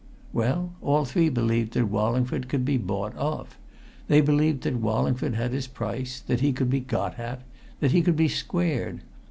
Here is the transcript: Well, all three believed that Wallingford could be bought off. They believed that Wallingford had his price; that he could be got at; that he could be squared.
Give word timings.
Well, 0.33 0.73
all 0.81 1.05
three 1.05 1.29
believed 1.29 1.73
that 1.73 1.85
Wallingford 1.85 2.47
could 2.49 2.65
be 2.65 2.77
bought 2.77 3.15
off. 3.15 3.59
They 4.07 4.19
believed 4.19 4.63
that 4.63 4.77
Wallingford 4.81 5.35
had 5.35 5.51
his 5.51 5.67
price; 5.67 6.21
that 6.21 6.39
he 6.41 6.53
could 6.53 6.71
be 6.71 6.79
got 6.79 7.19
at; 7.19 7.43
that 7.81 7.91
he 7.91 8.01
could 8.01 8.17
be 8.17 8.27
squared. 8.27 9.01